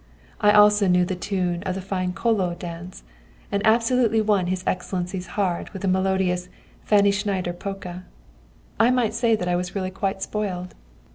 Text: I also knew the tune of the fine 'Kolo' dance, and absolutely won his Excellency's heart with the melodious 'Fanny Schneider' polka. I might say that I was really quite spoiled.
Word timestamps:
I 0.39 0.51
also 0.53 0.87
knew 0.87 1.05
the 1.05 1.13
tune 1.15 1.61
of 1.61 1.75
the 1.75 1.79
fine 1.81 2.11
'Kolo' 2.11 2.55
dance, 2.55 3.03
and 3.51 3.61
absolutely 3.63 4.19
won 4.19 4.47
his 4.47 4.63
Excellency's 4.65 5.27
heart 5.37 5.73
with 5.73 5.83
the 5.83 5.87
melodious 5.87 6.49
'Fanny 6.83 7.11
Schneider' 7.11 7.53
polka. 7.53 7.99
I 8.79 8.89
might 8.89 9.13
say 9.13 9.35
that 9.35 9.47
I 9.47 9.55
was 9.55 9.75
really 9.75 9.91
quite 9.91 10.23
spoiled. 10.23 10.73